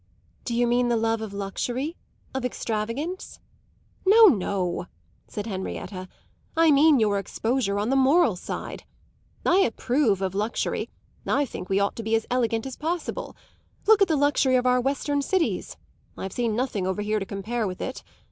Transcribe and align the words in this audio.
"Do 0.45 0.55
you 0.55 0.65
mean 0.65 0.87
the 0.87 0.97
love 0.97 1.21
of 1.21 1.31
luxury 1.31 1.95
of 2.33 2.43
extravagance?" 2.43 3.39
"No, 4.03 4.25
no," 4.29 4.87
said 5.27 5.45
Henrietta; 5.45 6.07
"I 6.57 6.71
mean 6.71 6.99
your 6.99 7.19
exposure 7.19 7.77
on 7.77 7.89
the 7.91 7.95
moral 7.95 8.35
side. 8.35 8.83
I 9.45 9.57
approve 9.59 10.19
of 10.23 10.33
luxury; 10.33 10.89
I 11.27 11.45
think 11.45 11.69
we 11.69 11.79
ought 11.79 11.95
to 11.97 12.01
be 12.03 12.15
as 12.15 12.25
elegant 12.31 12.65
as 12.65 12.75
possible. 12.77 13.35
Look 13.85 14.01
at 14.01 14.07
the 14.07 14.17
luxury 14.17 14.55
of 14.55 14.65
our 14.65 14.81
western 14.81 15.21
cities; 15.21 15.77
I've 16.17 16.33
seen 16.33 16.55
nothing 16.55 16.87
over 16.87 17.03
here 17.03 17.19
to 17.19 17.23
compare 17.27 17.67
with 17.67 17.79
it. 17.79 18.01